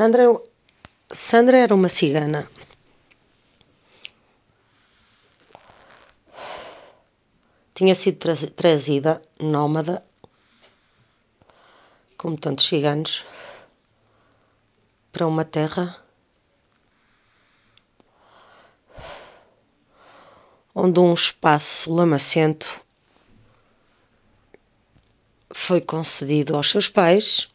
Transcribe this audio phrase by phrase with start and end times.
[0.00, 0.24] Sandra,
[1.12, 2.50] Sandra era uma cigana.
[7.74, 10.02] Tinha sido tra trazida nómada,
[12.16, 13.26] como tantos ciganos,
[15.12, 16.02] para uma terra
[20.74, 22.80] onde um espaço lamacento
[25.50, 27.50] foi concedido aos seus pais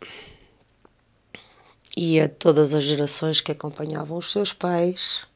[1.95, 5.27] e a todas as gerações que acompanhavam os seus pais,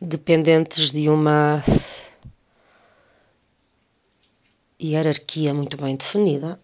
[0.00, 1.62] dependentes de uma
[4.82, 6.60] hierarquia muito bem definida,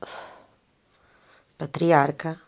[1.56, 2.40] patriarca,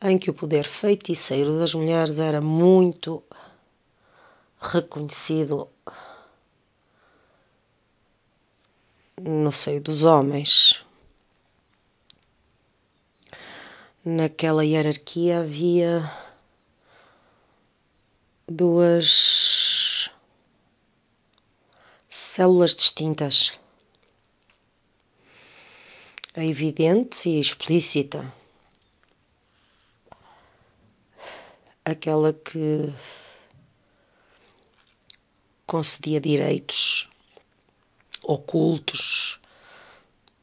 [0.00, 3.22] em que o poder feiticeiro das mulheres era muito
[4.60, 5.68] reconhecido
[9.20, 10.84] no seio dos homens.
[14.04, 16.12] Naquela hierarquia havia
[18.46, 20.10] duas
[22.08, 23.58] células distintas.
[26.34, 28.32] A evidente e explícita.
[31.84, 32.92] Aquela que
[35.66, 37.08] concedia direitos
[38.26, 39.38] ocultos,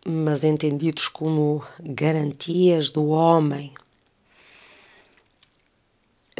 [0.05, 3.73] mas entendidos como garantias do homem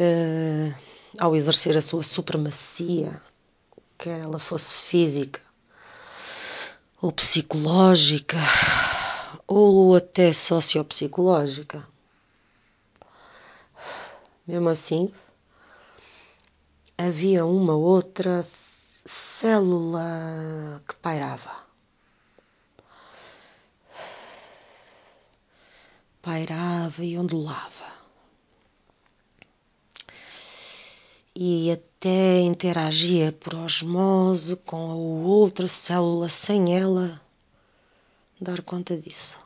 [0.00, 0.74] uh,
[1.18, 3.20] ao exercer a sua supremacia,
[3.98, 5.40] quer ela fosse física
[7.00, 8.38] ou psicológica
[9.46, 11.86] ou até sociopsicológica.
[14.46, 15.12] Mesmo assim,
[16.96, 18.46] havia uma outra
[19.44, 21.54] célula que pairava.
[26.22, 27.92] Pairava e ondulava.
[31.36, 37.20] E até interagia por osmose com a outra célula sem ela
[38.40, 39.38] dar conta disso.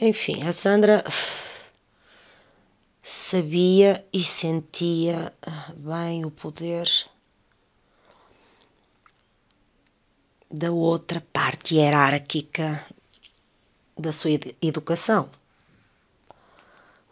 [0.00, 1.04] Enfim, a Sandra
[3.04, 5.30] sabia e sentia
[5.76, 6.88] bem o poder
[10.50, 12.86] da outra parte hierárquica
[13.96, 14.30] da sua
[14.62, 15.28] educação.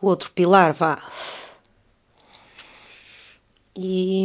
[0.01, 1.03] O outro pilar, vá.
[3.77, 4.25] E,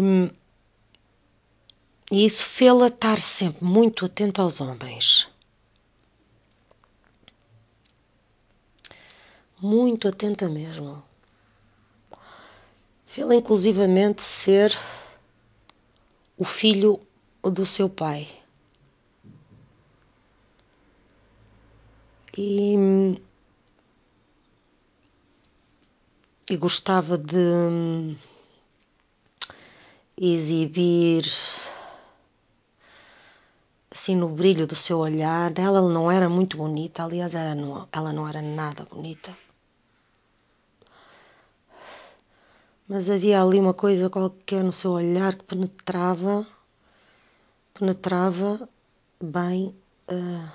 [2.10, 5.28] e isso fê-la estar sempre muito atenta aos homens.
[9.62, 11.04] Muito atenta mesmo
[13.08, 14.78] fê-la inclusivamente ser
[16.38, 17.00] o filho
[17.42, 18.28] do seu pai.
[22.38, 22.76] E,
[26.48, 28.16] e gostava de
[30.16, 31.26] exibir
[33.90, 35.58] assim no brilho do seu olhar.
[35.58, 37.56] Ela não era muito bonita, aliás, era,
[37.92, 39.36] ela não era nada bonita.
[42.88, 46.48] Mas havia ali uma coisa qualquer no seu olhar que penetrava,
[47.74, 48.70] penetrava
[49.22, 49.76] bem,
[50.10, 50.52] uh,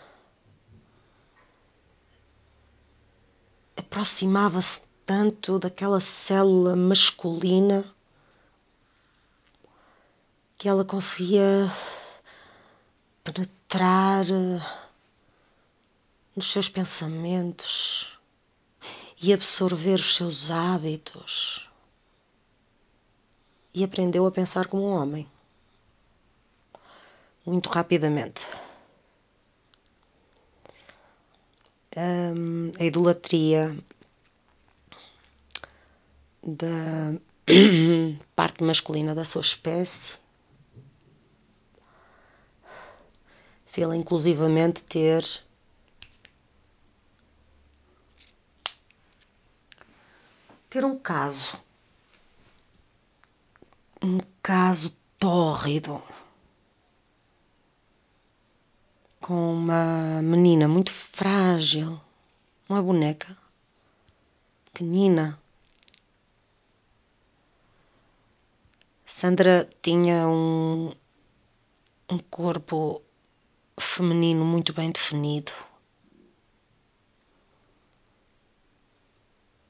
[3.77, 7.85] aproximava-se tanto daquela célula masculina
[10.57, 11.71] que ela conseguia
[13.23, 14.63] penetrar uh,
[16.35, 18.19] nos seus pensamentos
[19.21, 21.71] e absorver os seus hábitos
[23.75, 25.29] e aprendeu a pensar como um homem.
[27.45, 28.47] Muito rapidamente.
[31.97, 33.77] Um, a idolatria
[36.43, 37.13] da
[38.35, 40.15] parte masculina da sua espécie
[43.67, 45.25] fê-la inclusivamente ter
[50.69, 51.59] ter um caso
[54.03, 56.03] um caso tórrido
[59.21, 62.01] com uma menina muito frágil,
[62.69, 63.37] uma boneca
[64.65, 65.41] pequenina.
[69.07, 70.93] Sandra tinha um,
[72.11, 73.01] um corpo
[73.79, 75.53] feminino muito bem definido.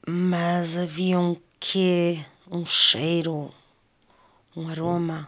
[0.07, 3.53] Mas havia um quê, um cheiro,
[4.55, 5.27] um aroma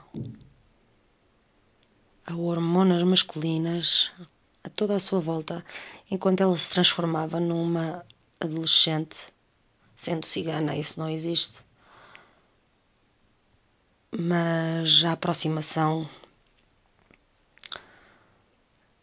[2.25, 4.11] a hormonas masculinas
[4.63, 5.63] a toda a sua volta,
[6.09, 8.03] enquanto ela se transformava numa
[8.39, 9.31] adolescente,
[9.95, 11.63] sendo cigana, isso não existe.
[14.17, 16.09] Mas a aproximação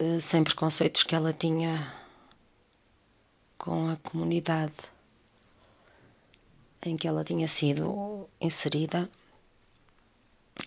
[0.00, 1.94] eh, sem preconceitos que ela tinha
[3.56, 4.74] com a comunidade
[6.84, 9.08] em que ela tinha sido inserida,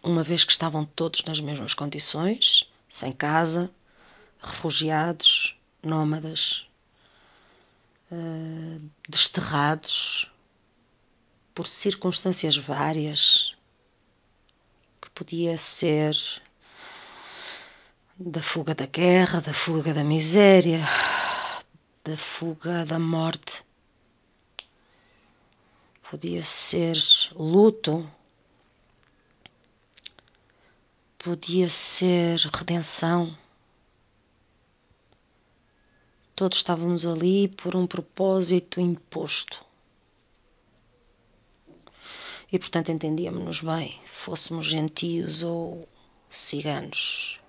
[0.04, 3.74] uma vez que estavam todos nas mesmas condições, sem casa,
[4.40, 6.66] refugiados, nómadas,
[8.12, 10.30] uh, desterrados
[11.54, 13.56] por circunstâncias várias,
[15.02, 16.16] que podia ser
[18.18, 20.80] da fuga da guerra, da fuga da miséria,
[22.04, 23.64] da fuga da morte.
[26.10, 26.98] Podia ser
[27.34, 28.10] luto,
[31.26, 33.36] podia ser redenção.
[36.36, 39.66] Todos estávamos ali por um propósito imposto.
[42.52, 45.90] E portanto entendíamos-nos bem, fôssemos gentios ou
[46.30, 47.40] ciganos.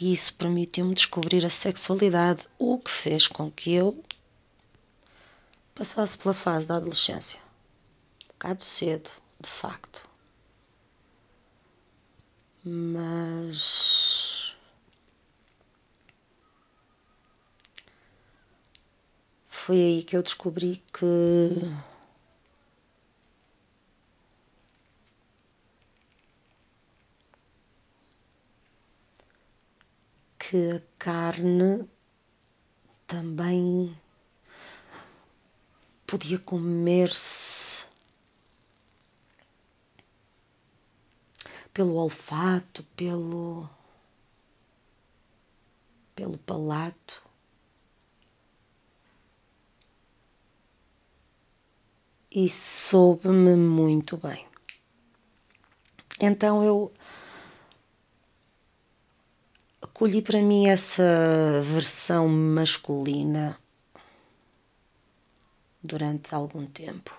[0.00, 4.02] E isso permitiu-me descobrir a sexualidade, o que fez com que eu
[5.74, 7.38] passasse pela fase da adolescência.
[8.24, 10.09] Um bocado cedo, de facto.
[12.64, 14.54] Mas.
[19.48, 21.06] Foi aí que eu descobri que
[30.38, 31.88] que a carne
[33.06, 33.96] também
[36.06, 37.39] podia comer-se
[41.72, 43.68] pelo olfato, pelo
[46.14, 47.22] pelo palato.
[52.30, 54.46] E soube-me muito bem.
[56.20, 56.92] Então eu
[60.00, 63.58] Escolhi para mim essa versão masculina
[65.82, 67.12] durante algum tempo.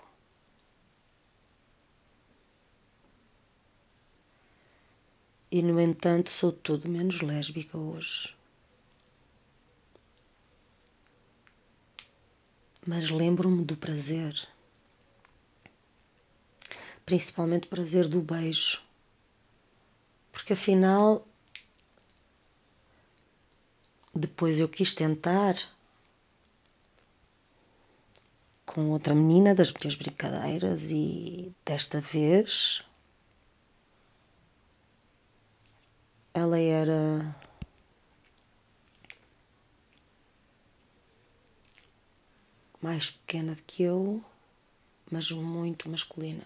[5.51, 8.33] E no entanto sou tudo menos lésbica hoje.
[12.87, 14.33] Mas lembro-me do prazer.
[17.05, 18.81] Principalmente o prazer do beijo.
[20.31, 21.27] Porque afinal
[24.15, 25.57] depois eu quis tentar
[28.65, 32.83] com outra menina das minhas brincadeiras e desta vez
[36.33, 37.35] ela era
[42.81, 44.23] mais pequena do que eu,
[45.09, 46.45] mas muito masculina.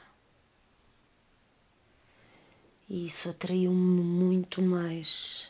[2.89, 5.47] E isso atraiu-me muito mais.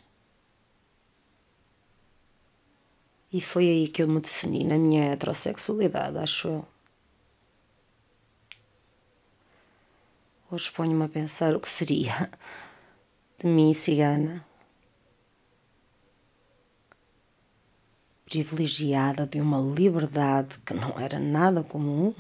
[3.32, 6.68] E foi aí que eu me defini na minha heterossexualidade, acho eu.
[10.52, 12.32] Hoje ponho-me a pensar o que seria
[13.38, 14.46] de mim cigana,
[18.26, 22.14] privilegiada de uma liberdade que não era nada comum.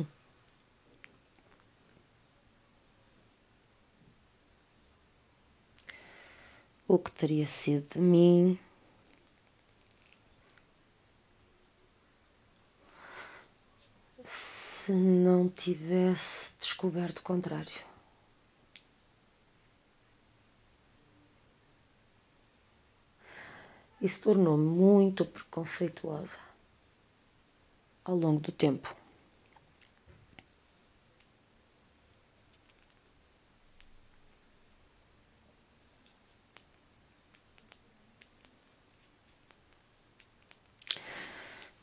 [6.87, 8.59] O que teria sido de mim
[14.85, 17.94] se não tivesse descoberto o contrário.
[24.01, 26.37] Isso tornou-me muito preconceituosa
[28.03, 28.95] ao longo do tempo.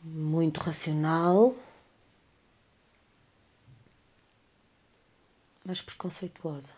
[0.05, 1.57] Muito racional.
[5.65, 6.75] mas preconceituosa.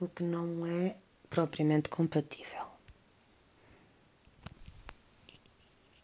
[0.00, 0.96] O que não é
[1.28, 2.75] propriamente compatível.